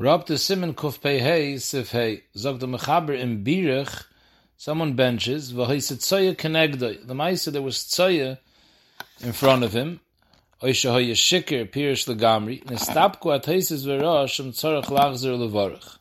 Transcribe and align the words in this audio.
Rob 0.00 0.28
the 0.28 0.38
Simon 0.38 0.74
Kuf 0.74 1.02
Pei 1.02 1.18
Hey 1.18 1.58
Sif 1.58 1.90
Hey 1.90 2.22
Zog 2.36 2.60
the 2.60 2.68
Mechaber 2.68 3.18
in 3.18 3.42
Birich 3.42 4.04
someone 4.56 4.92
benches 4.92 5.52
v'hoyse 5.52 5.94
tzoya 5.94 6.36
kenegdoi 6.36 7.04
the 7.04 7.14
Maisa 7.14 7.50
there 7.50 7.62
was 7.62 7.78
tzoya 7.78 8.38
in 9.18 9.32
front 9.32 9.64
of 9.64 9.72
him. 9.72 9.98
Oisha 10.62 10.92
hoye 10.92 11.10
shikir 11.14 11.68
pirish 11.68 12.06
legamri 12.06 12.62
nestapku 12.66 13.34
at 13.34 13.42
heises 13.46 13.84
v'rosh 13.84 14.38
um 14.38 14.52
tzorach 14.52 14.84
lachzer 14.84 15.36
levorach 15.36 15.98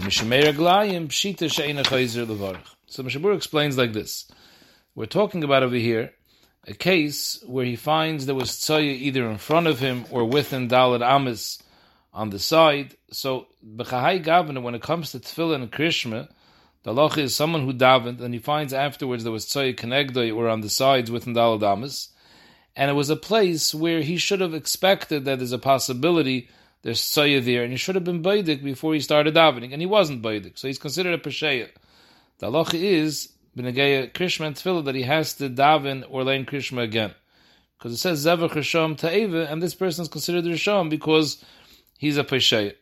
Mishmei 0.00 0.42
Raglayim 0.42 1.06
Pshita 1.06 1.46
Sheina 1.48 1.84
Chayzer 1.84 2.26
Levarach. 2.26 2.74
So 2.88 3.04
Mishabur 3.04 3.36
explains 3.36 3.78
like 3.78 3.92
this. 3.92 4.28
We're 4.96 5.06
talking 5.06 5.44
about 5.44 5.62
over 5.62 5.76
here 5.76 6.10
a 6.66 6.74
case 6.74 7.40
where 7.46 7.64
he 7.64 7.76
finds 7.76 8.26
there 8.26 8.34
was 8.34 8.50
tzoya 8.50 8.82
either 8.82 9.30
in 9.30 9.38
front 9.38 9.68
of 9.68 9.78
him 9.78 10.06
or 10.10 10.24
within 10.24 10.68
Dalad 10.68 11.08
Amis 11.08 11.60
on 12.14 12.30
the 12.30 12.38
side. 12.38 12.96
So 13.10 13.48
B'chahai 13.64 14.24
Gavana, 14.24 14.62
when 14.62 14.74
it 14.74 14.82
comes 14.82 15.10
to 15.10 15.18
Tefillah 15.18 15.56
and 15.56 15.70
Krishma, 15.70 16.28
the 16.84 16.94
loch 16.94 17.18
is 17.18 17.34
someone 17.34 17.64
who 17.64 17.72
davened 17.72 18.20
and 18.20 18.32
he 18.32 18.40
finds 18.40 18.72
afterwards 18.72 19.24
there 19.24 19.32
was 19.32 19.46
tzoya 19.46 19.74
Kenegdoi 19.74 20.34
or 20.34 20.48
on 20.48 20.60
the 20.60 20.70
sides 20.70 21.10
within 21.10 21.34
Dalad 21.34 21.62
Amis. 21.62 22.10
And 22.76 22.90
it 22.90 22.94
was 22.94 23.10
a 23.10 23.16
place 23.16 23.74
where 23.74 24.00
he 24.00 24.16
should 24.16 24.40
have 24.40 24.54
expected 24.54 25.24
that 25.24 25.38
there's 25.38 25.52
a 25.52 25.58
possibility 25.58 26.48
there's 26.84 27.00
Tzoya 27.00 27.42
there, 27.42 27.62
and 27.62 27.72
he 27.72 27.78
should 27.78 27.94
have 27.94 28.04
been 28.04 28.22
Baidik 28.22 28.62
before 28.62 28.92
he 28.92 29.00
started 29.00 29.34
davening, 29.34 29.72
and 29.72 29.80
he 29.80 29.86
wasn't 29.86 30.22
Baidik, 30.22 30.58
so 30.58 30.68
he's 30.68 30.78
considered 30.78 31.14
a 31.14 31.18
Pesheya. 31.18 31.70
The 32.38 32.50
halacha 32.50 32.74
is, 32.74 33.30
B'negeya 33.56 34.12
Krishma 34.12 34.48
and 34.48 34.56
Tefillah, 34.56 34.84
that 34.84 34.94
he 34.94 35.02
has 35.02 35.32
to 35.34 35.48
daven 35.48 36.04
or 36.10 36.24
learn 36.24 36.44
Krishma 36.44 36.82
again. 36.82 37.14
Because 37.78 37.94
it 37.94 37.96
says 37.96 38.26
Zevach 38.26 38.50
Risham 38.50 38.98
Ta'eva, 38.98 39.50
and 39.50 39.62
this 39.62 39.74
person 39.74 40.02
is 40.02 40.08
considered 40.08 40.44
Risham 40.44 40.90
because 40.90 41.42
he's 41.98 42.16
a 42.16 42.24
Pesheya. 42.24 42.74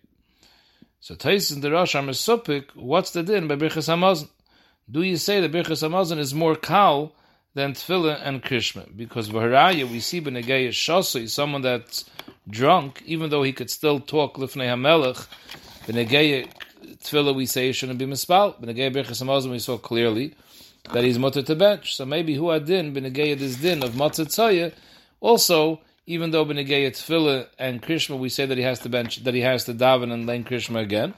So 1.01 1.15
Tais 1.17 1.51
in 1.51 1.61
the 1.61 1.71
Rosh 1.71 1.95
are 1.95 2.03
Mesupik, 2.03 2.67
what's 2.75 3.11
the 3.11 3.23
din 3.23 3.49
by 3.49 3.57
Birchas 3.57 3.89
Hamazon? 3.89 4.29
Do 4.91 5.03
you 5.03 5.17
say 5.17 5.41
that 5.41 5.51
Birchas 5.51 5.83
Hamazon 5.83 6.19
is 6.19 6.33
more 6.33 6.55
kal 6.55 7.13
than 7.55 7.73
Tefillah 7.73 8.21
and 8.23 8.43
Krishma? 8.43 8.97
Because 8.97 9.29
Vaharaya, 9.31 9.91
we 9.91 10.01
see 10.01 10.21
B'negeya 10.21 10.69
Shasui, 10.69 11.29
someone 11.29 11.63
that's 11.63 12.05
drunk, 12.49 13.03
even 13.05 13.31
though 13.31 13.43
he 13.43 13.53
could 13.53 13.71
still 13.71 14.01
talk 14.01 14.37
lifnei 14.37 14.67
hamelech, 14.67 15.27
b'negei 15.87 16.49
tefillah 16.99 17.35
we 17.35 17.47
say 17.47 17.73
shouldn't 17.73 17.99
be 17.99 18.07
mispal. 18.07 18.61
B'negei 18.61 18.95
birchas 18.95 19.23
hamazon 19.23 19.51
we 19.51 19.59
saw 19.59 19.79
clearly 19.79 20.35
that 20.93 21.05
he's 21.05 21.19
mutter 21.19 21.43
to 21.43 21.55
bench. 21.55 21.97
So 21.97 22.05
maybe 22.05 22.35
who 22.35 22.51
adin 22.51 22.95
b'negei 22.95 23.39
this 23.39 23.57
din 23.57 23.83
of 23.83 23.93
matzah. 23.93 24.73
Also, 25.21 25.81
even 26.07 26.31
though 26.31 26.45
b'negei 26.45 26.89
tefillah 26.89 27.49
and 27.59 27.83
krishma 27.83 28.19
we 28.19 28.29
say 28.29 28.47
that 28.47 28.59
he 28.59 28.65
has 28.65 28.81
to 28.81 28.89
bench, 28.89 29.23
that 29.25 29.35
he 29.35 29.41
has 29.41 29.65
to 29.65 29.75
daven 29.75 30.13
and 30.13 30.27
learn 30.27 30.45
krishma 30.45 30.81
again. 30.81 31.15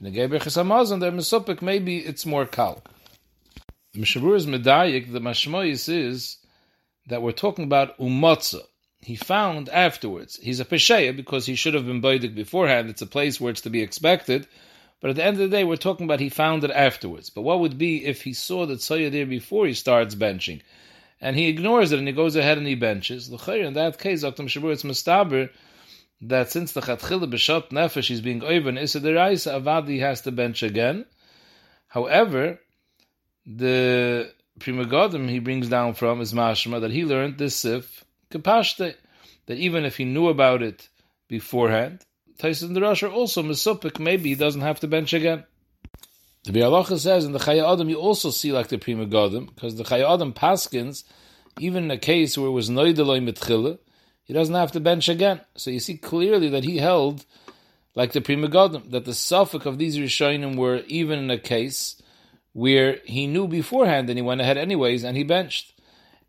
B'negei 0.00 0.28
birchas 0.28 0.56
hamazon 0.62 1.00
there 1.00 1.12
misupik 1.12 1.62
maybe 1.62 1.98
it's 1.98 2.26
more 2.26 2.46
kal. 2.46 2.82
The 3.92 4.00
Mishabur 4.00 4.36
is 4.36 4.46
medayik. 4.46 5.12
The 5.12 5.20
mashmoyis 5.20 5.88
is 5.88 6.38
that 7.06 7.22
we're 7.22 7.32
talking 7.32 7.64
about 7.64 7.96
umatzah 7.98 8.62
he 9.04 9.16
found 9.16 9.68
afterwards. 9.68 10.38
He's 10.42 10.60
a 10.60 10.64
pesheya 10.64 11.14
because 11.14 11.44
he 11.44 11.54
should 11.54 11.74
have 11.74 11.86
been 11.86 12.00
boidik 12.00 12.34
beforehand. 12.34 12.88
It's 12.88 13.02
a 13.02 13.06
place 13.06 13.40
where 13.40 13.50
it's 13.50 13.60
to 13.62 13.70
be 13.70 13.82
expected. 13.82 14.48
But 15.00 15.10
at 15.10 15.16
the 15.16 15.24
end 15.24 15.34
of 15.34 15.50
the 15.50 15.54
day, 15.54 15.64
we're 15.64 15.76
talking 15.76 16.06
about 16.06 16.20
he 16.20 16.30
found 16.30 16.64
it 16.64 16.70
afterwards. 16.70 17.28
But 17.28 17.42
what 17.42 17.60
would 17.60 17.76
be 17.76 18.04
if 18.04 18.22
he 18.22 18.32
saw 18.32 18.64
that 18.66 18.80
there 18.80 19.26
before 19.26 19.66
he 19.66 19.74
starts 19.74 20.14
benching? 20.14 20.62
And 21.20 21.36
he 21.36 21.48
ignores 21.48 21.92
it 21.92 21.98
and 21.98 22.08
he 22.08 22.12
goes 22.14 22.36
ahead 22.36 22.58
and 22.58 22.66
he 22.66 22.74
benches. 22.74 23.28
In 23.28 23.74
that 23.74 23.98
case, 23.98 24.22
Dr. 24.22 24.42
Shabur, 24.44 24.72
it's 24.72 24.82
mustaber 24.82 25.50
that 26.20 26.50
since 26.50 26.72
the 26.72 26.80
Chatchila 26.80 27.30
B'Shot 27.30 27.70
Nefesh 27.70 28.10
is 28.10 28.20
being 28.20 28.42
over 28.42 28.68
in 28.68 28.78
Issa 28.78 29.00
Deraisa, 29.00 29.60
Avadi 29.60 30.00
has 30.00 30.20
to 30.22 30.32
bench 30.32 30.62
again. 30.62 31.06
However, 31.88 32.60
the 33.46 34.32
Pri 34.58 34.72
Megadim 34.72 35.28
he 35.28 35.38
brings 35.38 35.68
down 35.68 35.94
from 35.94 36.20
is 36.20 36.32
Mashma 36.32 36.80
that 36.80 36.90
he 36.90 37.04
learned 37.04 37.38
this 37.38 37.56
Sif 37.56 38.04
Kapashte, 38.30 38.94
that 39.46 39.58
even 39.58 39.84
if 39.84 39.96
he 39.96 40.04
knew 40.04 40.28
about 40.28 40.62
it 40.62 40.88
beforehand, 41.28 42.04
Tyson 42.38 42.72
the 42.72 42.80
Rosh 42.80 43.02
also 43.02 43.42
Mesupik, 43.42 43.98
maybe 43.98 44.30
he 44.30 44.34
doesn't 44.34 44.62
have 44.62 44.80
to 44.80 44.88
bench 44.88 45.12
again. 45.12 45.44
The 46.44 46.52
Bialacha 46.52 46.98
says 46.98 47.24
in 47.24 47.32
the 47.32 47.38
Chaya 47.38 47.72
Adam 47.72 47.88
you 47.88 47.96
also 47.96 48.30
see 48.30 48.52
like 48.52 48.68
the 48.68 48.78
Pri 48.78 48.94
Megadim, 48.94 49.54
because 49.54 49.76
the 49.76 49.84
Chaya 49.84 50.14
Adam 50.14 50.32
Paskins, 50.32 51.04
even 51.58 51.84
in 51.84 51.90
a 51.90 51.98
case 51.98 52.36
where 52.36 52.48
it 52.48 52.52
was 52.52 52.70
Noideloi 52.70 53.22
Mitchila, 53.26 53.78
he 54.24 54.32
doesn't 54.32 54.54
have 54.54 54.72
to 54.72 54.80
bench 54.80 55.08
again. 55.08 55.40
So 55.56 55.70
you 55.70 55.80
see 55.80 55.96
clearly 55.96 56.48
that 56.50 56.64
he 56.64 56.78
held 56.78 57.24
like 57.94 58.12
the 58.12 58.20
Pri 58.20 58.36
Megadim, 58.36 58.90
that 58.90 59.04
the 59.04 59.14
suffix 59.14 59.66
of 59.66 59.78
these 59.78 59.98
Rishonim 59.98 60.56
were 60.56 60.82
even 60.86 61.18
in 61.18 61.30
a 61.30 61.38
case 61.38 62.00
where 62.52 63.00
he 63.04 63.26
knew 63.26 63.48
beforehand 63.48 64.08
and 64.08 64.18
he 64.18 64.22
went 64.22 64.40
ahead 64.40 64.56
anyways 64.56 65.02
and 65.02 65.16
he 65.16 65.24
benched 65.24 65.74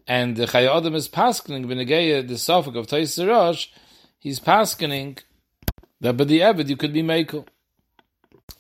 and 0.08 0.36
the 0.36 0.46
Chaya 0.46 0.78
Adam 0.78 0.96
is 0.96 1.10
paskening 1.10 1.66
v'negeya 1.66 2.28
the 2.28 2.38
suffix 2.38 2.76
of 2.78 2.88
Tais 2.88 3.18
Rosh, 3.28 3.68
he's 4.20 4.40
paskening 4.40 5.20
that 6.00 6.18
by 6.18 6.24
the 6.24 6.40
Evid 6.40 6.70
you 6.70 6.78
could 6.78 6.94
be 6.94 7.02
Mekel. 7.04 7.48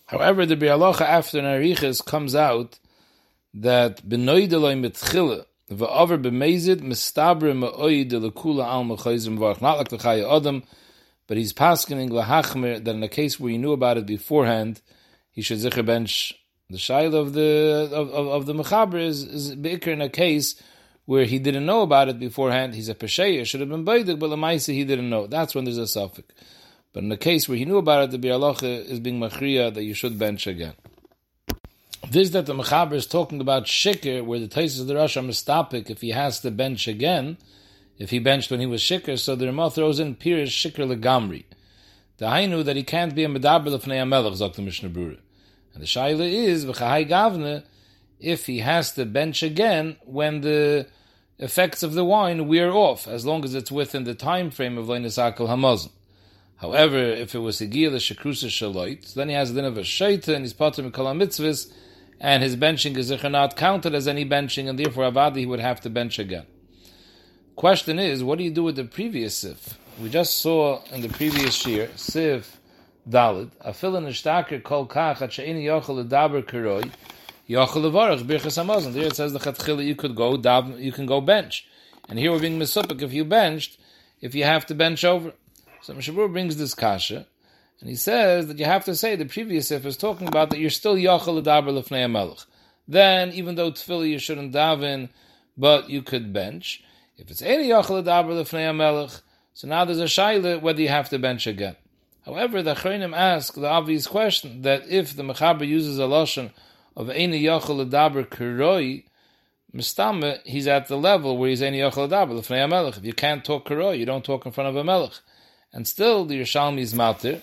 However, 0.07 0.45
the 0.45 0.55
Bialocha 0.55 1.01
after 1.01 1.41
Nariches 1.41 2.05
comes 2.05 2.35
out 2.35 2.79
that 3.55 4.07
benoideloi 4.07 4.79
mitchila 4.79 5.45
v'aver 5.71 6.21
b'mezid 6.21 6.81
mistabre 6.81 7.57
ma'oid 7.57 8.11
lekula 8.11 8.65
al 8.65 8.83
mechayzim 8.83 9.39
v'arch. 9.39 9.61
Not 9.61 9.77
like 9.77 9.89
the 9.89 9.97
Chaya 9.97 10.37
Adam, 10.37 10.63
but 11.27 11.37
he's 11.37 11.53
paskening 11.53 12.09
lahachmer 12.09 12.83
that 12.83 12.95
in 12.95 13.01
a 13.01 13.07
case 13.07 13.39
where 13.39 13.51
he 13.51 13.57
knew 13.57 13.71
about 13.71 13.97
it 13.97 14.05
beforehand, 14.05 14.81
he 15.31 15.41
should 15.41 15.57
zikr 15.57 15.83
bench. 15.85 16.33
The 16.69 16.77
shail 16.77 17.15
of 17.15 17.33
the 17.33 17.89
of, 17.91 18.11
of, 18.11 18.27
of 18.27 18.45
the 18.45 18.53
mechaber 18.53 18.99
is 18.99 19.23
is 19.23 19.55
bigger 19.55 19.91
in 19.91 20.01
a 20.01 20.09
case 20.09 20.61
where 21.05 21.25
he 21.25 21.39
didn't 21.39 21.65
know 21.65 21.81
about 21.81 22.09
it 22.09 22.19
beforehand, 22.19 22.73
he's 22.73 22.89
a 22.89 22.95
pesheya, 22.95 23.45
should 23.45 23.59
have 23.59 23.69
been 23.69 23.85
baidik, 23.85 24.17
but 24.19 24.29
lemaisa 24.29 24.73
he 24.73 24.83
didn't 24.83 25.09
know. 25.09 25.27
That's 25.27 25.53
when 25.53 25.65
there's 25.65 25.77
a 25.77 25.87
suffix. 25.87 26.33
But 26.95 27.03
in 27.03 27.09
the 27.09 27.17
case 27.17 27.49
where 27.49 27.57
he 27.57 27.65
knew 27.65 27.77
about 27.77 28.05
it, 28.05 28.11
the 28.11 28.25
bialocha 28.25 28.85
is 28.85 29.01
being 29.01 29.19
machriya 29.19 29.73
that 29.73 29.83
you 29.83 29.93
should 29.93 30.17
bench 30.17 30.47
again. 30.47 30.75
This 32.09 32.29
that 32.29 32.45
the 32.45 32.53
mechaber 32.53 32.93
is 32.93 33.05
talking 33.05 33.41
about 33.41 33.65
shikr, 33.65 34.23
where 34.23 34.39
the 34.39 34.47
taste 34.47 34.79
of 34.79 34.87
the 34.87 34.95
Rosh 34.95 35.17
mistapik, 35.17 35.89
if 35.89 35.99
he 35.99 36.11
has 36.11 36.39
to 36.39 36.51
bench 36.51 36.87
again, 36.87 37.37
if 37.97 38.11
he 38.11 38.19
benched 38.19 38.49
when 38.49 38.61
he 38.61 38.65
was 38.65 38.81
shikr, 38.81 39.19
so 39.19 39.35
the 39.35 39.47
Ramah 39.47 39.71
throws 39.71 39.99
in 39.99 40.15
pirish 40.15 40.47
shikr 40.47 40.87
legamri. 40.87 41.43
The 42.15 42.27
hainu 42.27 42.63
that 42.63 42.77
he 42.77 42.83
can't 42.83 43.13
be 43.13 43.25
a 43.25 43.27
medaber 43.27 43.77
lefnei 43.77 44.01
amelech, 44.01 44.37
zok 44.37 44.55
the 44.55 44.61
Mishnah 44.61 44.89
Brura. 44.89 45.17
And 45.73 45.83
the 45.83 45.87
shaila 45.87 46.31
is 46.31 46.65
v'chahai 46.65 47.09
gavne 47.09 47.65
if 48.21 48.45
he 48.45 48.59
has 48.59 48.93
to 48.93 49.05
bench 49.05 49.43
again 49.43 49.97
when 50.05 50.39
the 50.39 50.87
effects 51.39 51.83
of 51.83 51.93
the 51.93 52.05
wine 52.05 52.47
wear 52.47 52.71
off, 52.71 53.05
as 53.05 53.25
long 53.25 53.43
as 53.43 53.53
it's 53.53 53.69
within 53.69 54.05
the 54.05 54.15
time 54.15 54.49
frame 54.49 54.77
of 54.77 54.85
Leinisakal 54.85 55.49
Hamazon. 55.49 55.91
However, 56.57 56.97
if 56.97 57.35
it 57.35 57.39
was 57.39 57.59
Higiyah 57.59 57.91
the 57.91 57.97
Shekrusa 57.97 58.47
Shaloit, 58.47 59.13
then 59.13 59.29
he 59.29 59.35
has 59.35 59.53
the 59.53 59.61
din 59.61 59.69
of 59.69 59.77
a 59.77 59.81
Shaita 59.81 60.29
and 60.29 60.45
he's 60.45 60.53
Pater 60.53 60.83
Mikala 60.83 61.15
Mitzvahs, 61.15 61.71
and 62.19 62.41
his 62.41 62.55
benching 62.55 62.95
is 62.95 63.11
not 63.23 63.57
counted 63.57 63.93
as 63.93 64.07
any 64.07 64.25
benching, 64.25 64.69
and 64.69 64.79
therefore 64.79 65.11
Avadi 65.11 65.39
he 65.39 65.45
would 65.45 65.59
have 65.59 65.81
to 65.81 65.89
bench 65.89 66.17
again. 66.17 66.45
Question 67.55 67.99
is, 67.99 68.23
what 68.23 68.37
do 68.37 68.43
you 68.43 68.51
do 68.51 68.63
with 68.63 68.77
the 68.77 68.85
previous 68.85 69.37
Sif? 69.37 69.77
We 70.01 70.09
just 70.09 70.37
saw 70.37 70.81
in 70.91 71.01
the 71.01 71.09
previous 71.09 71.65
year, 71.65 71.89
Sif 71.95 72.59
Dalid, 73.07 73.51
Afil 73.65 73.97
and 73.97 74.07
Ishtaker 74.07 74.63
Kol 74.63 74.87
Kach, 74.87 75.17
Achaini 75.17 75.63
Yochel 75.63 76.07
Daber 76.07 76.43
Karoi, 76.43 76.89
Yochel 77.49 77.91
Levarach 77.91 78.23
Birchas 78.23 78.61
Hamazon. 78.63 78.93
There 78.93 79.05
it 79.05 79.15
says 79.15 79.33
the 79.33 79.39
Chatchila 79.39 79.85
you 79.85 79.95
could 79.95 80.15
go 80.15 80.35
you 80.77 80.91
can 80.91 81.05
go 81.05 81.21
bench, 81.21 81.67
and 82.09 82.17
here 82.17 82.31
we're 82.31 82.39
being 82.39 82.59
misupik 82.59 83.01
if 83.01 83.13
you 83.13 83.23
benched, 83.23 83.77
if 84.21 84.33
you 84.35 84.45
have 84.45 84.65
to 84.65 84.75
bench 84.75 85.03
over. 85.03 85.33
So 85.85 85.93
Mishabur 85.93 86.31
brings 86.31 86.57
this 86.57 86.73
kasha, 86.73 87.27
and 87.79 87.87
he 87.87 87.95
says 87.95 88.47
that 88.47 88.57
you 88.57 88.65
have 88.65 88.85
to 88.85 88.95
say 88.95 89.15
the 89.15 89.25
previous 89.25 89.69
if 89.69 89.85
is 89.85 89.95
talking 89.95 90.27
about 90.27 90.49
that 90.49 90.57
you're 90.57 90.71
still 90.71 90.95
Yochel 90.95 91.39
Ledaber 91.39 91.69
Lefnei 91.79 92.09
Melech. 92.09 92.39
Then, 92.87 93.31
even 93.33 93.53
though 93.53 93.71
tefillah 93.71 94.09
you 94.09 94.17
shouldn't 94.17 94.51
daven, 94.51 95.09
but 95.55 95.87
you 95.87 96.01
could 96.01 96.33
bench. 96.33 96.83
If 97.19 97.29
it's 97.29 97.43
any 97.43 97.69
Yochel 97.69 98.03
Ledaber 98.03 98.31
Lefnei 98.31 98.75
Melech, 98.75 99.11
so 99.53 99.67
now 99.67 99.85
there's 99.85 99.99
a 99.99 100.05
shaila 100.05 100.59
whether 100.59 100.81
you 100.81 100.87
have 100.87 101.09
to 101.09 101.19
bench 101.19 101.45
again. 101.45 101.75
However, 102.25 102.63
the 102.63 102.73
Chreinim 102.73 103.15
ask 103.15 103.53
the 103.53 103.69
obvious 103.69 104.07
question 104.07 104.63
that 104.63 104.89
if 104.89 105.15
the 105.15 105.21
Mechaber 105.21 105.67
uses 105.67 105.99
a 105.99 106.05
lashon 106.05 106.49
of 106.95 107.11
any 107.11 107.43
Yachal 107.43 107.87
Adaber 107.87 108.25
Kuroi, 108.25 109.03
Mistama, 109.71 110.41
he's 110.45 110.65
at 110.65 110.87
the 110.87 110.97
level 110.97 111.37
where 111.37 111.51
he's 111.51 111.61
any 111.61 111.77
Yachal 111.77 112.09
Adaber, 112.09 112.31
Lefnei 112.31 112.67
HaMelech. 112.67 112.97
If 112.97 113.05
you 113.05 113.13
can't 113.13 113.45
talk 113.45 113.69
Kuroi, 113.69 113.99
you 113.99 114.07
don't 114.07 114.25
talk 114.25 114.47
in 114.47 114.51
front 114.51 114.69
of 114.69 114.75
a 114.75 114.83
Melech. 114.83 115.19
And 115.75 115.85
still, 115.85 116.23
the 116.23 116.39
Yerushalmi 116.39 116.79
is 116.79 116.93
Matir, 116.93 117.41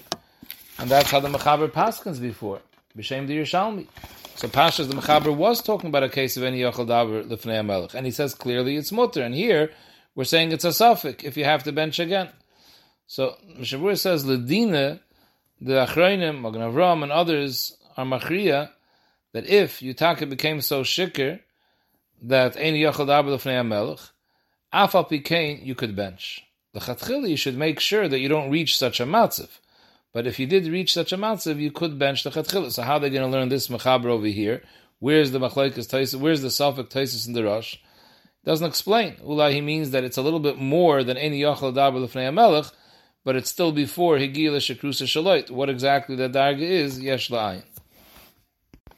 and 0.78 0.90
that's 0.90 1.10
how 1.10 1.20
the 1.20 1.28
Mechaber 1.28 1.68
Paskins 1.68 2.18
before. 2.18 2.60
B'Shem 2.96 3.26
the 3.26 3.36
Yerushalmi. 3.36 3.86
So 4.36 4.48
Pashas, 4.48 4.88
the 4.88 4.94
Mechaber 4.94 5.36
was 5.36 5.60
talking 5.60 5.88
about 5.88 6.02
a 6.02 6.08
case 6.08 6.38
of 6.38 6.42
any 6.42 6.60
Yachal 6.62 6.86
Adaber, 6.86 7.24
Lefnei 7.24 7.60
HaMelech, 7.60 7.92
and 7.92 8.06
he 8.06 8.10
says 8.10 8.34
clearly 8.34 8.76
it's 8.76 8.90
Mutter, 8.90 9.20
and 9.22 9.34
here, 9.34 9.70
we're 10.14 10.24
saying 10.24 10.50
it's 10.50 10.64
a 10.64 10.72
suffix 10.72 11.22
if 11.24 11.36
you 11.36 11.44
have 11.44 11.62
to 11.64 11.72
bench 11.72 11.98
again. 11.98 12.30
So 13.06 13.36
Mishavur 13.58 13.98
says, 13.98 14.24
Ledina, 14.24 15.00
the 15.60 15.86
Achreinim, 15.86 16.40
Magen 16.40 16.62
Avram, 16.62 17.02
and 17.02 17.12
others 17.12 17.76
are 17.98 18.06
machriya 18.06 18.70
that 19.34 19.46
if 19.46 19.80
Yutaka 19.80 20.26
became 20.26 20.62
so 20.62 20.82
shikr 20.82 21.40
that 22.22 22.56
any 22.56 22.82
Yachal 22.82 23.06
Darba 23.06 23.36
Lefnei 23.36 23.60
HaMelech, 23.60 24.10
Afal 24.72 25.62
you 25.62 25.74
could 25.74 25.94
bench. 25.94 26.42
The 26.72 26.80
Chatchili, 26.80 27.30
you 27.30 27.36
should 27.36 27.56
make 27.56 27.80
sure 27.80 28.08
that 28.08 28.20
you 28.20 28.28
don't 28.28 28.50
reach 28.50 28.78
such 28.78 28.98
a 28.98 29.04
matziv. 29.04 29.48
But 30.12 30.26
if 30.26 30.38
you 30.38 30.46
did 30.46 30.66
reach 30.66 30.92
such 30.92 31.12
a 31.12 31.18
matziv, 31.18 31.58
you 31.58 31.70
could 31.70 31.98
bench 31.98 32.24
the 32.24 32.30
Chatchili. 32.30 32.72
So 32.72 32.82
how 32.82 32.94
are 32.94 33.00
they 33.00 33.10
going 33.10 33.22
to 33.22 33.28
learn 33.28 33.50
this 33.50 33.68
Mechaber 33.68 34.06
over 34.06 34.26
here? 34.26 34.62
Where's 34.98 35.32
the 35.32 35.40
Machlaikas 35.40 35.88
Taisis? 35.88 36.18
Where's 36.18 36.42
the 36.42 36.50
Suffolk 36.50 36.88
Taisis 36.88 37.26
in 37.26 37.34
the 37.34 37.44
Rosh? 37.44 37.76
Doesn't 38.44 38.66
explain. 38.66 39.16
Ula, 39.22 39.50
he 39.50 39.60
means 39.60 39.90
that 39.90 40.04
it's 40.04 40.16
a 40.16 40.22
little 40.22 40.40
bit 40.40 40.58
more 40.58 41.04
than 41.04 41.16
any 41.16 41.40
Yachal 41.42 41.74
Darba 41.74 42.04
Lefnei 42.04 42.32
HaMelech, 42.32 42.72
but 43.24 43.36
it's 43.36 43.50
still 43.50 43.72
before 43.72 44.16
Higila 44.16 44.58
Shekrusa 44.58 45.04
Shaloit. 45.06 45.50
What 45.50 45.68
exactly 45.68 46.16
the 46.16 46.28
Darga 46.28 46.60
is, 46.60 47.00
Yesh 47.00 47.30
La'ayin. 47.30 47.64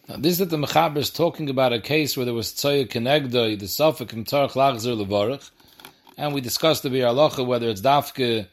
Now, 0.09 0.17
this 0.17 0.33
is 0.33 0.39
that 0.39 0.51
the 0.51 0.59
Mechaber 0.59 0.99
is 0.99 1.11
talking 1.11 1.49
about 1.49 1.73
a 1.73 1.81
case 1.81 2.17
where 2.17 2.27
there 2.27 2.35
was 2.35 2.53
Tzoya 2.53 2.87
Kenegdoi, 2.87 3.59
the 3.59 3.67
Suffolk 3.67 4.13
and 4.13 4.27
Tarach 4.27 4.53
Lachzer 4.53 4.97
Levarach, 5.03 5.51
and 6.17 6.35
we 6.35 6.41
discussed 6.41 6.83
the 6.83 6.91
Bir 6.91 7.05
Alocha, 7.05 7.47
whether 7.47 7.69
it's 7.69 7.81
Dafke 7.81 8.47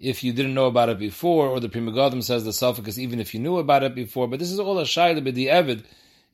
if 0.00 0.24
you 0.24 0.32
didn't 0.32 0.54
know 0.54 0.66
about 0.66 0.88
it 0.88 0.98
before, 0.98 1.48
or 1.48 1.60
the 1.60 1.68
Pri 1.68 1.80
Megadim 1.80 2.22
says 2.22 2.44
the 2.44 2.52
Suffolk 2.52 2.88
is 2.88 2.98
even 2.98 3.20
if 3.20 3.32
you 3.32 3.40
knew 3.40 3.58
about 3.58 3.82
it 3.82 3.94
before, 3.94 4.28
but 4.28 4.38
this 4.38 4.50
is 4.50 4.58
all 4.58 4.78
a 4.78 4.84
Shaila 4.84 5.24
B'di 5.24 5.46
Evid, 5.46 5.84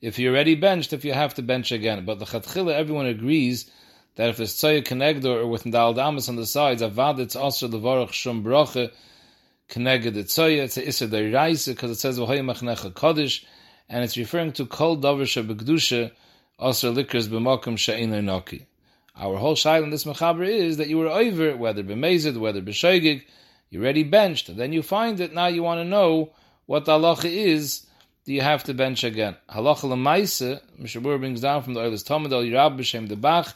if 0.01 0.17
you're 0.17 0.33
already 0.33 0.55
benched, 0.55 0.93
if 0.93 1.05
you 1.05 1.13
have 1.13 1.35
to 1.35 1.41
bench 1.41 1.71
again. 1.71 2.03
But 2.05 2.19
the 2.19 2.25
Chatchila, 2.25 2.73
everyone 2.73 3.05
agrees 3.05 3.69
that 4.15 4.29
if 4.29 4.37
there's 4.37 4.55
Tzoya 4.55 4.83
Kenegdor 4.83 5.43
or 5.43 5.47
with 5.47 5.63
Ndal 5.63 5.95
Damas 5.95 6.27
on 6.27 6.35
the 6.35 6.45
sides, 6.45 6.81
Avad 6.81 7.19
it's 7.19 7.35
also 7.35 7.67
Levarach 7.67 8.11
Shum 8.11 8.43
Bracha, 8.43 8.91
Keneged 9.69 10.15
Tzoya, 10.15 10.63
it's 10.63 10.77
a 10.77 10.87
Issa 10.87 11.07
Deiraisa, 11.07 11.67
because 11.67 11.91
it 11.91 11.99
says 11.99 12.19
V'hoy 12.19 12.39
Machnecha 12.39 12.91
Kodesh, 12.91 13.45
and 13.87 14.03
it's 14.03 14.17
referring 14.17 14.53
to 14.53 14.65
kol 14.65 14.97
davar 14.97 15.23
shebegdusha 15.23 16.11
aser 16.59 16.91
likers 16.91 17.27
b'makom 17.27 17.77
she'ein 17.77 18.09
noki. 18.09 18.65
Our 19.15 19.37
whole 19.37 19.55
shaila 19.55 19.83
in 19.83 19.89
this 19.89 20.05
mechaber 20.05 20.47
is 20.47 20.77
that 20.77 20.87
you 20.87 20.97
were 20.97 21.07
over, 21.07 21.55
whether 21.55 21.83
b'mezid, 21.83 22.37
whether 22.37 22.61
b'shoigig, 22.61 23.23
you're 23.69 23.83
already 23.83 24.03
benched, 24.03 24.49
and 24.49 24.57
then 24.57 24.73
you 24.73 24.81
find 24.81 25.19
it, 25.19 25.33
now 25.33 25.47
you 25.47 25.63
want 25.63 25.79
to 25.79 25.85
know 25.85 26.31
what 26.65 26.85
the 26.85 26.93
halacha 26.93 27.25
is, 27.25 27.85
do 28.25 28.33
you 28.33 28.41
have 28.41 28.63
to 28.65 28.73
bench 28.73 29.03
again? 29.03 29.35
Halacha 29.49 29.83
l'maise, 29.83 30.59
Mishabur 30.79 31.19
brings 31.19 31.41
down 31.41 31.63
from 31.63 31.73
the 31.73 31.79
Oilers 31.79 32.03
Talmud 32.03 32.33
al 32.33 32.43
Yirab 32.43 32.77
b'shem 32.77 33.07
de 33.07 33.15
Bach, 33.15 33.53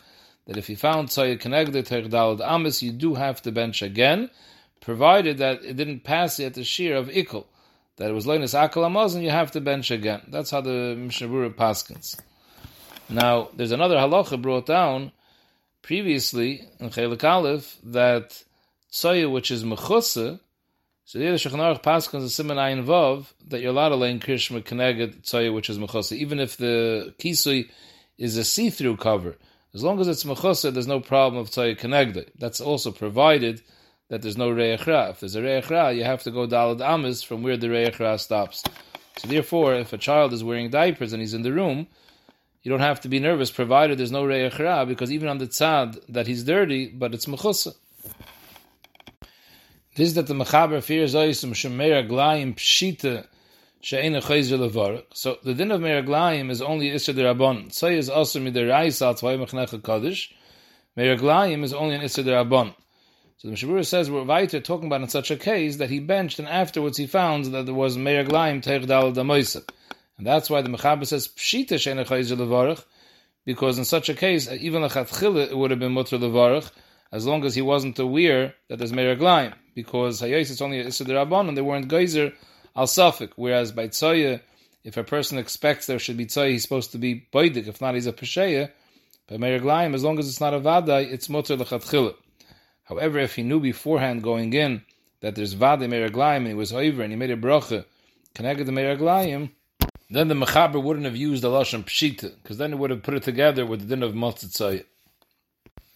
that 0.47 0.57
if 0.57 0.69
you 0.69 0.75
found 0.75 1.09
connected 1.09 1.85
to 1.85 2.01
Dalad 2.03 2.41
Amis, 2.41 2.81
you 2.81 2.91
do 2.91 3.15
have 3.15 3.41
to 3.41 3.51
bench 3.51 3.81
again, 3.81 4.29
provided 4.81 5.37
that 5.39 5.63
it 5.63 5.75
didn't 5.75 6.03
pass 6.03 6.39
yet 6.39 6.53
the 6.53 6.63
shear 6.63 6.95
of 6.95 7.07
Ikul 7.07 7.45
that 7.97 8.09
it 8.09 8.13
was 8.13 8.25
Leinis 8.25 8.53
Akal 8.53 8.85
Amazon, 8.85 9.21
you 9.21 9.29
have 9.29 9.51
to 9.51 9.61
bench 9.61 9.91
again. 9.91 10.21
That's 10.27 10.51
how 10.51 10.61
the 10.61 10.95
Mishnah 10.97 11.27
paskins. 11.51 12.19
Now, 13.09 13.49
there's 13.55 13.71
another 13.71 13.95
halacha 13.95 14.41
brought 14.41 14.65
down 14.65 15.11
previously 15.85 16.67
in 16.79 16.89
Chelik 16.89 17.23
Aleph 17.23 17.77
that 17.83 18.43
tzoya, 18.91 19.31
which 19.31 19.51
is 19.51 19.63
mechusa, 19.63 20.39
so 21.05 21.19
the 21.19 21.25
Shulchan 21.25 21.59
Aruch 21.59 21.83
paskins 21.83 22.23
a 22.23 22.29
simon 22.29 22.57
ayin 22.57 22.83
vav 22.83 23.27
that 23.49 23.61
you're 23.61 23.69
allowed 23.69 23.89
to 23.89 23.95
lay 23.95 24.09
in 24.09 24.19
krishma 24.19 24.63
keneged 24.63 25.53
which 25.53 25.69
is 25.69 25.77
mechusa, 25.77 26.13
even 26.13 26.39
if 26.39 26.57
the 26.57 27.13
kisui 27.19 27.69
is 28.17 28.35
a 28.35 28.43
see-through 28.43 28.97
cover. 28.97 29.35
As 29.75 29.83
long 29.83 29.99
as 29.99 30.07
it's 30.07 30.23
mechusa, 30.23 30.73
there's 30.73 30.87
no 30.87 30.99
problem 30.99 31.39
of 31.39 31.51
tzoya 31.51 31.79
keneged. 31.79 32.29
That's 32.39 32.61
also 32.61 32.91
provided 32.91 33.61
that 34.09 34.23
there's 34.23 34.37
no 34.37 34.49
Re'echra. 34.49 35.11
If 35.11 35.19
there's 35.19 35.35
a 35.35 35.41
Re'echra, 35.41 35.95
you 35.95 36.03
have 36.03 36.23
to 36.23 36.31
go 36.31 36.47
Dalad 36.47 36.81
Amis 36.81 37.21
from 37.21 37.43
where 37.43 37.57
the 37.57 37.67
Re'echra 37.67 38.19
stops. 38.19 38.63
So 39.17 39.27
therefore, 39.27 39.75
if 39.75 39.93
a 39.93 39.99
child 39.99 40.33
is 40.33 40.43
wearing 40.43 40.71
diapers 40.71 41.13
and 41.13 41.21
he's 41.21 41.35
in 41.35 41.43
the 41.43 41.53
room, 41.53 41.85
you 42.65 42.71
don't 42.71 42.79
have 42.79 43.01
to 43.01 43.09
be 43.09 43.19
nervous, 43.19 43.51
provided 43.51 43.99
there's 43.99 44.11
no 44.11 44.23
Re'echra, 44.23 44.87
because 44.87 45.11
even 45.11 45.29
on 45.29 45.37
the 45.37 45.45
tzad 45.45 46.03
that 46.09 46.25
he's 46.25 46.43
dirty, 46.43 46.87
but 46.87 47.13
it's 47.13 47.27
Mechusa. 47.27 47.75
This 49.95 50.09
is 50.09 50.13
that 50.15 50.25
the 50.25 50.33
Mechaber 50.33 50.81
fears 50.81 51.13
Oisum 51.13 51.51
Shemer 51.51 52.09
Aglayim 52.09 52.55
Pshita 52.55 53.27
She'ena 53.81 54.19
Chayzer 54.19 54.57
Levarach. 54.57 55.03
So 55.13 55.37
the 55.43 55.53
din 55.53 55.69
of 55.69 55.79
Meraglayim 55.79 56.49
is 56.49 56.59
only 56.63 56.89
Isra 56.89 57.13
Derabon. 57.13 57.67
Tzay 57.67 57.97
is 57.97 58.09
also 58.09 58.39
Midaraisa 58.39 59.13
Tzvay 59.13 59.45
Mechnecha 59.45 59.79
Kodesh. 59.79 60.33
Meraglayim 60.97 61.63
is 61.63 61.71
only 61.71 61.93
an 61.93 62.01
Isra 62.01 62.23
Derabon. 62.23 62.73
So 63.37 63.47
the 63.47 63.53
Mishabura 63.53 63.85
says 63.85 64.09
we're 64.09 64.23
weiter 64.23 64.59
talking 64.59 64.87
about 64.87 65.01
in 65.01 65.09
such 65.09 65.29
a 65.29 65.35
case 65.35 65.77
that 65.77 65.91
he 65.91 65.99
benched 65.99 66.39
and 66.39 66.47
afterwards 66.47 66.97
he 66.97 67.05
found 67.05 67.45
that 67.45 67.67
there 67.67 67.75
was 67.75 67.95
Meir 67.95 68.25
Glaim 68.25 68.63
Teich 68.63 68.87
Dal 68.87 69.11
Damoisek. 69.11 69.69
And 70.17 70.25
that's 70.25 70.49
why 70.49 70.61
the 70.61 70.69
Mechaber 70.69 71.05
says 71.05 71.27
Pshita 71.27 71.75
Shena 71.75 72.05
Chayzer 72.05 72.37
Levarach, 72.37 72.83
because 73.45 73.77
in 73.77 73.85
such 73.85 74.09
a 74.09 74.13
case, 74.13 74.49
uh, 74.49 74.57
even 74.59 74.83
a 74.83 74.89
Chatchila 74.89 75.49
it 75.51 75.57
would 75.57 75.71
have 75.71 75.79
been 75.79 75.91
Mutter 75.91 76.17
Levarach, 76.17 76.71
as 77.11 77.25
long 77.25 77.45
as 77.45 77.55
he 77.55 77.61
wasn't 77.61 77.99
aware 77.99 78.55
that 78.67 78.77
there's 78.77 78.93
Meir 78.93 79.15
Glaim, 79.15 79.53
because 79.73 80.21
Hayos 80.21 80.51
it's 80.51 80.61
only 80.61 80.83
Rabban 80.83 81.47
and 81.47 81.57
they 81.57 81.61
weren't 81.61 81.87
Geyser 81.87 82.33
al 82.75 82.87
Safik, 82.87 83.31
whereas 83.35 83.71
by 83.71 83.87
Tzoya, 83.87 84.41
if 84.83 84.97
a 84.97 85.03
person 85.03 85.37
expects 85.37 85.85
there 85.85 85.99
should 85.99 86.17
be 86.17 86.25
Tzoya, 86.25 86.51
he's 86.51 86.63
supposed 86.63 86.91
to 86.91 86.97
be 86.97 87.27
Boidik, 87.33 87.67
if 87.67 87.81
not 87.81 87.95
he's 87.95 88.07
a 88.07 88.13
Pesheya, 88.13 88.71
by 89.27 89.37
Meir 89.37 89.59
Glaim, 89.59 89.93
as 89.93 90.03
long 90.03 90.19
as 90.19 90.27
it's 90.27 90.41
not 90.41 90.53
a 90.53 90.59
Vadai, 90.59 91.11
it's 91.11 91.29
Mutter 91.29 91.57
Lechatchila. 91.57 92.15
However, 92.85 93.19
if 93.19 93.35
he 93.35 93.43
knew 93.43 93.59
beforehand 93.59 94.23
going 94.23 94.53
in 94.53 94.83
that 95.21 95.35
there's 95.35 95.53
vade 95.53 95.79
meraglayim 95.79 96.37
and 96.37 96.47
he 96.47 96.53
was 96.53 96.71
over 96.71 97.01
and 97.01 97.11
he 97.11 97.17
made 97.17 97.31
a 97.31 97.37
bracha 97.37 97.83
connected 98.35 98.65
the 98.65 98.71
meraglayim, 98.71 99.49
then 100.09 100.27
the 100.27 100.35
mechaber 100.35 100.81
wouldn't 100.81 101.05
have 101.05 101.15
used 101.15 101.43
the 101.43 101.49
lashon 101.49 101.83
pshita 101.83 102.33
because 102.41 102.57
then 102.57 102.73
it 102.73 102.77
would 102.77 102.91
have 102.91 103.03
put 103.03 103.15
it 103.15 103.23
together 103.23 103.65
with 103.65 103.81
the 103.81 103.87
din 103.87 104.03
of 104.03 104.13
motzitzayit. 104.13 104.85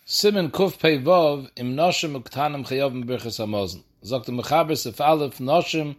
Simon 0.06 0.50
kuf 0.50 0.80
pei 0.80 0.98
vav 0.98 1.50
im 1.56 1.76
noshim 1.76 2.20
uktanim 2.20 2.66
chayavim 2.66 3.06
birchas 3.06 3.40
hamazon. 3.40 3.84
Zok 4.04 4.26
the 4.26 4.32
mechaber 4.32 4.76
sef 4.76 4.98
alef 4.98 5.36
noshim 5.40 5.96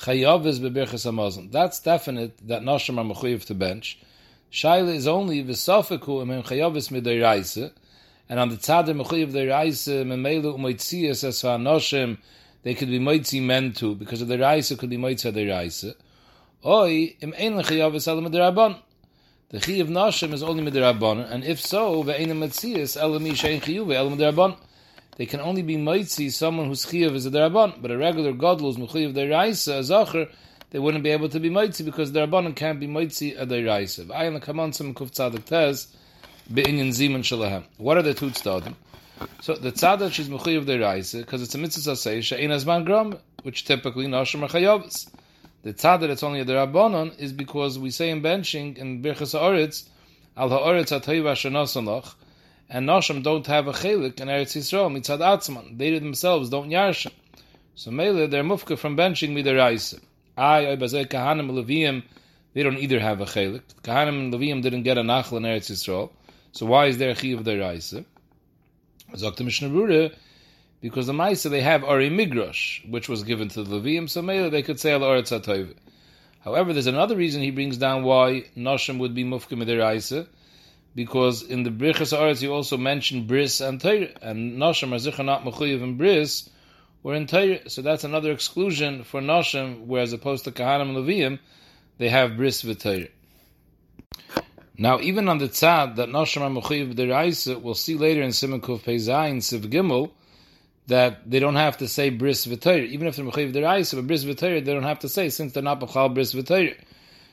chayavis 0.00 0.58
bebirchas 0.58 1.06
hamazon. 1.06 1.52
That's 1.52 1.78
definite 1.78 2.36
that 2.48 2.62
noshim 2.62 2.98
are 2.98 3.14
mechuyev 3.14 3.44
to 3.46 3.54
bench. 3.54 4.00
Shaila 4.50 4.94
is 4.94 5.06
only 5.06 5.44
v'sofeku 5.44 6.22
im 6.22 6.42
chayavis 6.42 6.90
midayraisa 6.90 7.72
and 8.28 8.40
on 8.40 8.48
the 8.48 8.56
tzad 8.56 8.86
mechuyev 8.86 9.32
reise 9.32 10.04
memelu 10.04 10.56
umoitzias 10.56 11.24
as 11.24 11.40
for 11.40 11.48
anoshim 11.48 12.18
they 12.62 12.74
could 12.74 12.88
be 12.88 12.98
moitzi 12.98 13.42
men 13.42 13.72
too 13.72 13.94
because 13.94 14.22
of 14.22 14.28
the 14.28 14.38
reise 14.38 14.74
could 14.76 14.90
be 14.90 14.96
moitzi 14.96 15.32
the 15.32 15.94
Oi 16.66 17.14
im 17.20 17.34
ein 17.36 17.62
chayav 17.62 17.94
es 17.94 18.08
elam 18.08 18.32
derabon. 18.32 18.76
The 19.50 19.58
chayav 19.58 19.88
noshim 19.88 20.32
is 20.32 20.42
only 20.42 20.64
midrabon, 20.64 21.30
and 21.30 21.44
if 21.44 21.60
so, 21.60 22.02
ve'ein 22.02 22.28
metzias 22.28 22.98
elam 22.98 23.22
shein 23.34 23.60
chiyuv 23.60 23.94
elam 23.94 24.16
derabon. 24.16 24.56
They 25.16 25.26
can 25.26 25.40
only 25.40 25.60
be 25.60 25.76
moitzi 25.76 26.32
someone 26.32 26.68
whose 26.68 26.86
chayav 26.86 27.14
is 27.16 27.26
a 27.26 27.30
derabon, 27.30 27.82
but 27.82 27.90
a 27.90 27.98
regular 27.98 28.32
godlul 28.32 28.70
is 28.70 28.76
mechuyev 28.78 29.12
the 29.12 29.28
reise 29.28 29.68
a 29.68 29.80
zacher. 29.80 30.30
They 30.70 30.78
wouldn't 30.78 31.04
be 31.04 31.10
able 31.10 31.28
to 31.28 31.38
be 31.38 31.50
moitzi 31.50 31.84
because 31.84 32.12
the 32.12 32.20
rabbanon 32.20 32.56
can't 32.56 32.80
be 32.80 32.86
moitzi 32.86 33.38
a 33.38 33.44
the 33.44 33.62
reise. 33.62 33.98
Ayin 33.98 34.40
kaman 34.40 34.72
some 34.72 34.94
kuf 34.94 35.10
tzadik 35.10 35.44
tez. 35.44 35.88
Be'inyan 36.50 36.88
zimun 36.88 37.20
shalahem. 37.20 37.64
What 37.76 37.98
are 37.98 38.02
the 38.02 38.14
two 38.14 38.30
tzadim? 38.30 38.74
So 39.42 39.54
the 39.54 39.70
tzaddah 39.70 40.10
she's 40.10 40.30
mechuyev 40.30 40.64
the 40.64 40.80
reise 40.80 41.12
because 41.12 41.42
it's 41.42 41.54
a 41.54 41.58
mitzvah 41.58 41.94
say 41.94 42.22
she'ein 42.22 42.48
azman 42.48 42.86
gram, 42.86 43.18
which 43.42 43.66
typically 43.66 44.06
nashim 44.06 44.48
chayavs. 44.48 45.10
The 45.64 45.72
tzaddah 45.72 46.08
that's 46.08 46.22
only 46.22 46.40
a 46.40 46.44
derabanon 46.44 47.18
is 47.18 47.32
because 47.32 47.78
we 47.78 47.90
say 47.90 48.10
in 48.10 48.20
benching 48.20 48.76
in 48.76 49.02
birchas 49.02 49.32
haaretz 49.32 49.88
al 50.36 50.50
haaretz 50.50 50.92
atoyva 50.92 51.32
shenosanach, 51.32 52.14
and 52.68 52.86
nashim 52.86 53.22
don't 53.22 53.46
have 53.46 53.66
a 53.66 53.72
chelik 53.72 54.20
in 54.20 54.28
Eretz 54.28 54.54
Yisrael 54.58 54.92
mitzad 54.94 55.20
atzman. 55.20 55.78
They 55.78 55.98
themselves 55.98 56.50
don't 56.50 56.68
yarshim. 56.68 57.12
So 57.76 57.90
mele 57.90 58.28
they're 58.28 58.44
mufka 58.44 58.76
from 58.76 58.94
benching 58.94 59.42
the 59.42 59.54
reise. 59.54 59.98
I 60.36 60.72
I 60.72 60.76
bazay 60.76 61.06
kahanim 61.06 61.50
leviyim. 61.50 62.02
They 62.52 62.62
don't 62.62 62.76
either 62.76 63.00
have 63.00 63.22
a 63.22 63.24
chelik. 63.24 63.62
Kahanim 63.82 64.20
and 64.20 64.34
leviyim 64.34 64.60
didn't 64.60 64.82
get 64.82 64.98
a 64.98 65.02
nachal 65.02 65.38
in 65.38 65.44
Eretz 65.44 65.70
Yisrael. 65.70 66.10
So 66.52 66.66
why 66.66 66.88
is 66.88 66.98
there 66.98 67.10
a 67.10 67.14
chiv 67.14 67.38
of 67.38 67.46
the 67.46 67.58
Raisa? 67.58 68.04
Zok 69.14 69.42
Mishnah 69.42 69.70
Brura, 69.70 70.14
because 70.84 71.06
the 71.06 71.14
Maisa 71.14 71.48
they 71.48 71.62
have 71.62 71.82
Ari 71.82 72.10
Migrosh, 72.10 72.86
which 72.90 73.08
was 73.08 73.22
given 73.22 73.48
to 73.48 73.62
the 73.62 73.80
Levium, 73.80 74.06
so 74.06 74.20
maybe 74.20 74.50
they 74.50 74.60
could 74.60 74.78
say 74.78 74.92
Al 74.92 75.00
Oretz. 75.00 75.74
However, 76.40 76.74
there's 76.74 76.86
another 76.86 77.16
reason 77.16 77.40
he 77.40 77.50
brings 77.50 77.78
down 77.78 78.02
why 78.02 78.44
Noshim 78.54 78.98
would 78.98 79.14
be 79.14 79.24
Mufkim 79.24 79.66
Raisa, 79.66 80.26
because 80.94 81.42
in 81.42 81.62
the 81.62 81.70
Brichas 81.70 82.14
Oretz 82.14 82.42
you 82.42 82.52
also 82.52 82.76
mentioned 82.76 83.26
Bris 83.26 83.62
and 83.62 83.80
Teir, 83.80 84.12
and 84.20 84.58
Noshim 84.58 84.92
are 84.92 84.96
Zichar 84.96 85.24
not 85.24 85.46
and 85.58 85.96
Bris, 85.96 86.50
were 87.02 87.14
in 87.14 87.26
Teir, 87.28 87.66
so 87.66 87.80
that's 87.80 88.04
another 88.04 88.30
exclusion 88.30 89.04
for 89.04 89.22
Noshim, 89.22 89.86
whereas 89.86 90.12
opposed 90.12 90.44
to 90.44 90.50
Kahanim 90.50 90.94
and 90.94 90.98
Levium, 90.98 91.38
they 91.96 92.10
have 92.10 92.36
Bris 92.36 92.62
v'Teir. 92.62 93.08
Now, 94.76 95.00
even 95.00 95.30
on 95.30 95.38
the 95.38 95.48
tzad 95.48 95.96
that 95.96 96.10
Noshim 96.10 96.42
HaMechuyev 96.42 96.94
Deraisa, 96.94 97.58
we'll 97.58 97.72
see 97.72 97.94
later 97.94 98.20
in 98.20 98.32
Simon 98.32 98.60
Kuf 98.60 98.80
Peizayin 98.80 99.38
Siv 99.38 99.70
Gimel, 99.70 100.10
that 100.86 101.28
they 101.28 101.40
don't 101.40 101.56
have 101.56 101.78
to 101.78 101.88
say 101.88 102.10
bris 102.10 102.46
v'toyer, 102.46 102.86
even 102.86 103.06
if 103.06 103.16
they're 103.16 103.24
mechayiv 103.24 103.54
deraisa, 103.54 103.94
but 103.94 104.06
bris 104.06 104.24
v'toyer 104.24 104.64
they 104.64 104.72
don't 104.72 104.82
have 104.82 104.98
to 104.98 105.08
say 105.08 105.30
since 105.30 105.52
they're 105.52 105.62
not 105.62 105.80
b'chal 105.80 106.12
bris 106.12 106.34
v'toyer. 106.34 106.76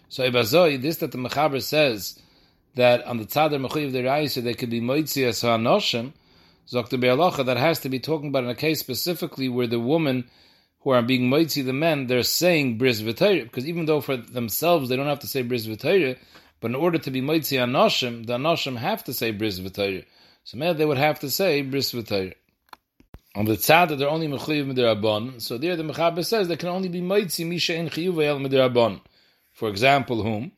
So 0.10 0.29
ibazoi, 0.29 0.81
this 0.81 0.98
that 0.98 1.12
the 1.12 1.17
mechaber 1.17 1.62
says 1.62 2.17
that 2.75 3.03
on 3.05 3.17
the 3.17 3.25
tzad 3.25 3.51
mechayiv 3.51 3.91
deraisa 3.91 4.41
they 4.41 4.53
could 4.53 4.70
be 4.70 4.79
moitzi 4.79 5.25
as 5.25 5.41
ha'anoshim, 5.41 6.13
that 6.72 7.58
has 7.58 7.79
to 7.79 7.89
be 7.89 8.00
talking 8.00 8.29
about 8.29 8.46
in 8.46 8.50
a 8.50 8.55
case 8.55 8.79
specifically 8.79 9.50
where 9.50 9.67
the 9.67 9.79
woman 9.79 10.29
who 10.79 10.91
are 10.91 11.01
being 11.01 11.29
moitzi 11.29 11.65
the 11.65 11.74
men, 11.74 12.08
they're 12.08 12.24
saying 12.24 12.77
bris 12.77 13.01
v'toyer, 13.01 13.43
because 13.43 13.67
even 13.67 13.86
though 13.86 14.00
for 14.00 14.15
themselves 14.15 14.88
they 14.88 14.96
don't 14.96 15.08
have 15.08 15.20
to 15.20 15.27
say 15.27 15.41
bris 15.41 15.67
v'toyer, 15.67 16.17
but 16.62 16.72
in 16.72 16.75
order 16.75 16.98
to 16.98 17.12
be 17.12 17.22
moitzi 17.22 17.60
anoshim, 17.60 18.25
the 18.27 18.34
anoshim 18.34 18.77
have 18.77 19.03
to 19.03 19.13
say 19.13 19.31
bris 19.31 19.60
v'toyer. 19.60 20.05
So 20.46 20.58
maybe 20.58 20.77
they 20.77 20.86
would 20.86 20.98
have 20.98 21.20
to 21.20 21.29
say 21.29 21.62
bris 21.63 21.91
v'toyer 21.91 22.34
on 23.35 23.45
the 23.45 23.53
tzad 23.53 23.89
that 23.89 23.95
they're 23.97 24.09
only 24.09 24.27
mechuyev 24.27 24.71
midirabon. 24.71 25.41
So 25.41 25.57
there 25.57 25.75
the 25.75 25.83
mechaber 25.83 26.25
says 26.25 26.47
they 26.47 26.57
can 26.57 26.69
only 26.69 26.89
be 26.89 27.01
moitzi 27.01 27.47
misha 27.47 27.75
in 27.75 27.89
chiyuv 27.89 28.23
el 28.23 28.39
midirabon. 28.39 29.01
For 29.51 29.69
example, 29.69 30.23
whom? 30.23 30.51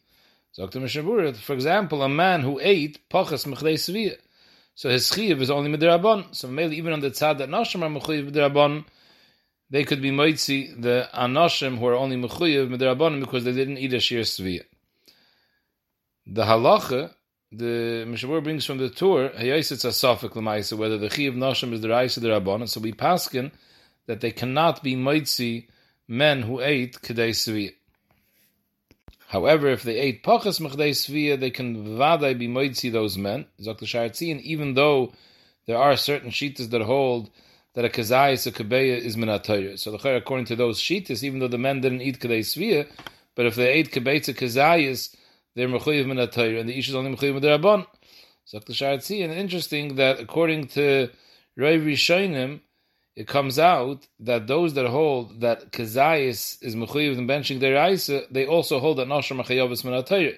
For 0.56 1.54
example, 1.54 2.04
a 2.04 2.10
man 2.10 2.42
who 2.42 2.60
ate 2.62 3.00
pachas 3.10 3.46
mechdei 3.48 3.76
sviyah. 3.76 4.18
So 4.76 4.90
his 4.90 5.10
chiyuv 5.12 5.42
is 5.42 5.52
only 5.52 5.76
midirabon. 5.76 6.36
So 6.36 6.48
maybe 6.48 6.78
even 6.78 6.94
on 6.94 7.00
the 7.02 7.12
tzad 7.12 7.38
that 7.40 7.50
noshim 7.50 7.84
are 7.84 8.00
mechuyev 8.00 8.32
midirabon, 8.32 8.86
they 9.70 9.84
could 9.84 10.02
be 10.02 10.12
moitzi 10.12 10.80
the 10.82 11.10
anoshim 11.14 11.78
who 11.78 11.86
are 11.88 11.96
only 11.96 12.16
mechuyev 12.16 12.70
midirabon 12.70 13.20
because 13.20 13.44
they 13.44 13.54
didn't 13.54 13.78
eat 13.78 13.94
a 13.94 14.00
shir 14.00 14.22
sviyah. 14.22 14.66
The 16.26 16.44
halacha 16.44 17.14
the 17.56 18.06
Mishabur 18.08 18.44
brings 18.44 18.66
from 18.66 18.80
the 18.80 18.90
tour, 18.90 19.30
whether 19.30 20.98
the 20.98 21.10
Chi 21.10 21.24
of 21.24 21.36
Nashim 21.36 21.72
is 21.72 21.82
the 21.82 21.90
Raisa 21.90 22.20
the 22.20 22.30
Rabbanon, 22.30 22.68
so 22.68 22.82
we 22.82 22.94
paskin 22.94 23.52
that 24.08 24.22
they 24.22 24.32
cannot 24.32 24.82
be 24.82 24.96
Maitzi 24.96 25.68
men 26.08 26.42
who 26.42 26.60
ate 26.60 27.00
Kedei 27.02 27.30
Sviyah. 27.30 27.74
However, 29.28 29.68
if 29.70 29.84
they 29.84 29.98
ate 30.00 30.24
Pachas 30.24 30.60
Mechdei 30.60 30.92
Sviyah, 30.92 31.40
they 31.40 31.52
can 31.52 31.98
Vadai 31.98 32.38
be 32.38 32.48
Maitzi 32.48 32.92
those 32.92 33.18
men, 33.18 33.46
Dr. 33.64 33.86
Sharatzian, 33.86 34.42
even 34.42 34.74
though 34.74 35.14
there 35.68 35.78
are 35.78 35.96
certain 35.96 36.32
Shitas 36.32 36.72
that 36.72 36.82
hold 36.82 37.30
that 37.76 37.86
a 37.86 37.90
Kazayas, 37.90 38.48
a 38.48 38.52
Kabeya 38.52 38.98
is 38.98 39.16
Minatayr. 39.16 39.78
So 39.78 39.92
the 39.92 40.16
according 40.16 40.46
to 40.48 40.56
those 40.56 40.80
Shitas, 40.80 41.24
even 41.24 41.40
though 41.40 41.48
the 41.48 41.58
men 41.60 41.82
didn't 41.82 42.02
eat 42.02 42.20
Kedei 42.20 42.40
Sviyah, 42.40 42.88
but 43.36 43.46
if 43.46 43.56
they 43.56 43.70
ate 43.70 43.92
Kabeya 43.92 44.34
Kazayas, 44.36 45.16
they're 45.56 45.68
mechuyev 45.68 46.08
min 46.08 46.18
and 46.18 46.70
the 46.70 46.78
ish 46.78 46.90
is 46.90 46.96
only 46.96 47.16
mechuyev 47.16 47.34
min 47.34 47.44
derabon. 47.44 47.86
So 48.46 48.60
the 48.60 48.74
Sharatzi, 48.74 49.24
and 49.24 49.34
interesting 49.34 49.96
that 49.96 50.20
according 50.20 50.68
to 50.70 51.10
Rav 51.56 51.82
Rishonim, 51.82 52.62
it 53.16 53.28
comes 53.28 53.60
out 53.60 54.08
that 54.20 54.48
those 54.48 54.74
that 54.74 54.88
hold 54.88 55.42
that 55.42 55.72
kazayis 55.72 56.62
is 56.64 56.76
mechuyev 56.76 57.18
and 57.18 57.30
benching 57.30 57.60
their 57.60 57.92
isa, 57.92 58.24
they 58.32 58.46
also 58.46 58.80
hold 58.80 58.98
that 58.98 59.08
nosher 59.08 59.40
mechayavis 59.40 59.84
min 59.86 59.94
atayr. 59.94 60.38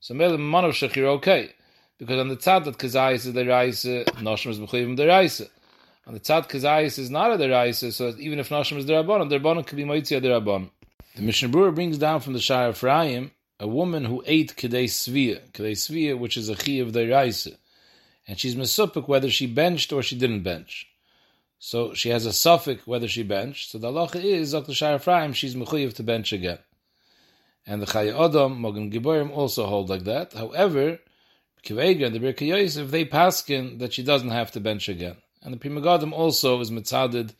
So 0.00 0.14
mele 0.14 0.38
manav 0.38 0.70
shechir 0.70 1.04
okay, 1.16 1.50
because 1.98 2.20
on 2.20 2.28
the 2.28 2.36
tzad 2.36 2.64
that 2.64 2.78
kazayis 2.78 3.26
is 3.26 3.32
their 3.32 3.66
isa, 3.66 4.04
nosher 4.20 4.50
is 4.50 4.60
mechuyev 4.60 4.84
in 4.84 4.94
their 4.94 5.22
isa. 5.22 5.46
On 6.06 6.14
the 6.14 6.20
tzad 6.20 6.48
kazayis 6.48 6.98
is 6.98 7.10
not 7.10 7.32
a 7.32 7.36
their 7.36 7.66
isa, 7.66 7.90
so 7.90 8.14
even 8.18 8.38
if 8.38 8.50
nosher 8.50 8.78
is 8.78 8.86
their 8.86 9.02
their 9.02 9.40
rabon 9.40 9.66
could 9.66 9.76
be 9.76 9.84
moitzi 9.84 10.22
their 10.22 10.40
rabon. 10.40 10.70
The 11.16 11.22
Mishnah 11.22 11.48
Brura 11.48 11.74
brings 11.74 11.98
down 11.98 12.20
from 12.20 12.32
the 12.32 12.54
of 12.54 12.76
Ephraim 12.76 13.32
a 13.62 13.68
woman 13.68 14.04
who 14.04 14.24
ate 14.26 14.56
kedei 14.56 14.86
svia, 14.86 15.40
kedei 15.52 15.76
svia, 15.76 16.18
which 16.18 16.36
is 16.36 16.48
a 16.48 16.56
chi 16.56 16.72
of 16.72 16.92
the 16.92 17.08
raisa, 17.08 17.52
and 18.26 18.36
she's 18.36 18.56
mesupik 18.56 19.06
whether 19.06 19.30
she 19.30 19.46
benched 19.46 19.92
or 19.92 20.02
she 20.02 20.18
didn't 20.18 20.42
bench. 20.42 20.88
So 21.60 21.94
she 21.94 22.08
has 22.08 22.26
a 22.26 22.32
suffix 22.32 22.84
whether 22.88 23.06
she 23.06 23.22
benched. 23.22 23.70
So 23.70 23.78
the 23.78 23.92
halacha 23.92 24.16
is 24.16 24.50
Dr. 24.50 24.74
Shar 24.74 24.96
Ephraim, 24.96 25.32
she's 25.32 25.54
mechuyev 25.54 25.94
to 25.94 26.02
bench 26.02 26.32
again. 26.32 26.58
And 27.64 27.80
the 27.80 27.86
Chaya 27.86 28.12
Odom, 28.14 28.58
Mogen 28.58 28.92
Giborim 28.92 29.30
also 29.30 29.66
hold 29.66 29.88
like 29.88 30.02
that. 30.04 30.32
However, 30.32 30.98
Kivega 31.64 32.06
and 32.06 32.14
the 32.16 32.18
Birka 32.18 32.44
Yosef, 32.44 32.90
they 32.90 33.04
paskin 33.04 33.78
that 33.78 33.92
she 33.92 34.02
doesn't 34.02 34.30
have 34.30 34.50
to 34.50 34.60
bench 34.60 34.88
again. 34.88 35.18
And 35.40 35.54
the 35.54 35.58
Pri 35.58 35.70
Megadim 35.70 36.12
also 36.12 36.58
is 36.58 36.72
mitzadid 36.72 37.34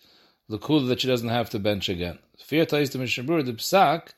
lekula 0.49 0.87
that 0.87 1.01
she 1.01 1.09
doesn't 1.09 1.31
have 1.31 1.51
to 1.51 1.59
bench 1.59 1.89
again. 1.89 2.21
Fear 2.39 2.67
tais 2.67 2.91
the 2.91 2.99
Mishnah 2.99 3.43
the 3.43 3.55
Psak, 3.55 4.11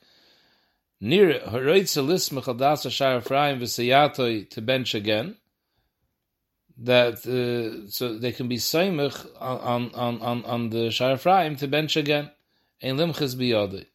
Near 1.01 1.39
Haroitza 1.39 2.05
Lismach 2.05 2.45
Adasa 2.45 2.89
Shar 2.89 3.17
Ephraim 3.17 3.59
V'Sayatoi 3.59 4.49
to 4.49 4.61
bench 4.61 4.95
again. 4.95 5.35
That 6.77 7.25
uh, 7.25 7.89
so 7.89 8.17
they 8.17 8.31
can 8.31 8.47
be 8.47 8.57
Saimach 8.57 9.27
on 9.39 9.91
on 9.93 10.21
on 10.21 10.45
on 10.45 10.69
the 10.69 10.91
Shar 10.91 11.13
Ephraim 11.13 11.57
to 11.57 11.67
bench 11.67 11.95
again. 11.97 12.31
Ein 12.81 12.97
Limchas 12.97 13.35
Biyadei. 13.35 13.85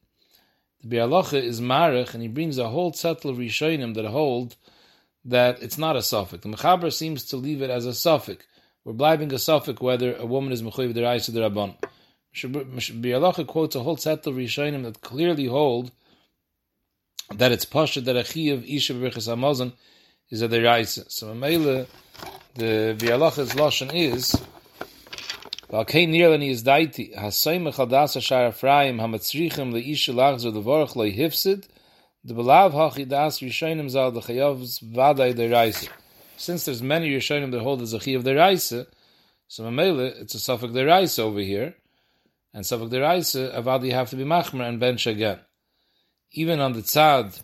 The 0.82 0.96
Bialacha 0.96 1.42
is 1.42 1.60
Marich, 1.60 2.14
and 2.14 2.22
he 2.22 2.28
brings 2.28 2.56
a 2.56 2.68
whole 2.68 2.92
settle 2.92 3.30
of 3.30 3.36
Rishonim 3.36 3.94
that 3.94 4.06
hold 4.06 4.56
that 5.24 5.62
it's 5.62 5.76
not 5.76 5.96
a 5.96 6.02
suffix. 6.02 6.42
The 6.42 6.48
Mechaber 6.48 6.92
seems 6.92 7.24
to 7.24 7.36
leave 7.36 7.60
it 7.60 7.70
as 7.70 7.84
a 7.84 7.92
suffix. 7.92 8.46
We're 8.84 8.94
blibing 8.94 9.32
a 9.32 9.38
suffix 9.38 9.80
whether 9.80 10.16
a 10.16 10.24
woman 10.24 10.52
is 10.52 10.62
Mechuyev 10.62 10.94
the 10.94 11.02
Rais 11.02 11.28
or 11.28 11.32
the 11.32 11.40
Rabban. 11.40 11.76
Bialacha 12.34 13.46
quotes 13.46 13.76
a 13.76 13.82
whole 13.82 13.98
settle 13.98 14.32
of 14.32 14.38
Rishonim 14.38 14.84
that 14.84 15.02
clearly 15.02 15.46
hold 15.46 15.92
that 17.34 17.52
it's 17.52 17.64
pasha 17.64 18.00
that 18.00 18.16
a 18.16 18.24
chi 18.24 18.50
of 18.50 18.64
isha 18.64 18.94
b'richas 18.94 19.28
hamazon 19.28 19.72
is 20.30 20.42
a 20.42 20.48
deraisa. 20.48 21.10
So 21.10 21.34
Mele, 21.34 21.86
the 22.54 22.96
v'alacha's 22.98 23.52
lashon 23.54 23.94
is 23.94 24.34
Val 25.70 25.84
kein 25.84 26.12
nirlani 26.12 26.50
is 26.50 26.64
daiti 26.64 27.16
hasoym 27.16 27.72
chadas 27.72 28.16
ashar 28.16 28.48
Ephraim 28.48 28.98
hamatzrichim 28.98 29.72
leisha 29.72 30.12
lachzer 30.12 30.52
levorach 30.52 30.96
lo 30.96 31.08
hifsid 31.08 31.68
the 32.24 32.34
belav 32.34 32.72
hachi 32.72 33.08
das 33.08 33.38
rishonim 33.38 33.88
zal 33.88 34.10
the 34.10 34.20
chayavs 34.20 34.82
vaday 34.82 35.32
deraisa. 35.32 35.88
Since 36.36 36.64
there's 36.64 36.82
many 36.82 37.14
rishonim 37.14 37.52
that 37.52 37.60
hold 37.60 37.82
as 37.82 37.94
a 37.94 38.00
chi 38.00 38.10
of 38.12 38.24
deraisa, 38.24 38.86
so 39.46 39.70
Mele, 39.70 40.00
it's 40.00 40.34
a 40.34 40.40
suffix 40.40 40.72
deraisa 40.72 41.20
over 41.20 41.40
here, 41.40 41.74
and 42.52 42.66
suffix 42.66 42.90
deraisa 42.90 43.54
avadi 43.54 43.92
have 43.92 44.10
to 44.10 44.16
be 44.16 44.24
machmer 44.24 44.68
and 44.68 44.80
bench 44.80 45.06
again 45.06 45.38
even 46.32 46.60
on 46.60 46.72
the 46.72 46.80
tzad 46.80 47.40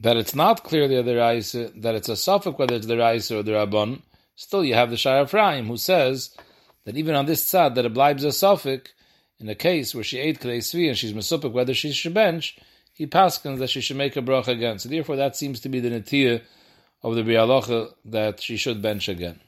that 0.00 0.16
it's 0.16 0.34
not 0.34 0.64
clearly 0.64 1.00
the 1.00 1.16
Raisa, 1.16 1.70
that 1.76 1.94
it's 1.94 2.08
a 2.08 2.16
suffix 2.16 2.58
whether 2.58 2.74
it's 2.74 2.86
the 2.86 2.98
Raisa 2.98 3.38
or 3.38 3.42
the 3.42 3.52
Rabban, 3.52 4.02
still 4.34 4.64
you 4.64 4.74
have 4.74 4.90
the 4.90 4.96
Shai 4.96 5.22
Ephraim 5.22 5.66
who 5.66 5.76
says 5.76 6.36
that 6.84 6.96
even 6.96 7.14
on 7.14 7.26
this 7.26 7.44
tzad 7.44 7.74
that 7.74 7.86
it 7.86 7.94
blibes 7.94 8.24
a 8.24 8.32
suffix, 8.32 8.92
in 9.38 9.48
a 9.48 9.54
case 9.54 9.94
where 9.94 10.04
she 10.04 10.18
ate 10.18 10.40
Kadei 10.40 10.58
Svi 10.58 10.88
and 10.88 10.96
she's 10.96 11.12
Mesupik, 11.12 11.52
whether 11.52 11.74
she 11.74 11.92
should 11.92 12.14
bench, 12.14 12.58
he 12.92 13.06
paskins 13.06 13.58
that 13.58 13.70
she 13.70 13.82
should 13.82 13.96
make 13.96 14.16
a 14.16 14.22
bracha 14.22 14.48
again. 14.48 14.78
So 14.78 14.88
therefore 14.88 15.16
that 15.16 15.36
seems 15.36 15.60
to 15.60 15.68
be 15.68 15.80
the 15.80 15.90
Natiyah 15.90 16.42
of 17.02 17.14
the 17.14 17.22
Bialocha 17.22 17.92
that 18.06 18.40
she 18.40 18.56
should 18.56 18.80
bench 18.80 19.08
again. 19.08 19.40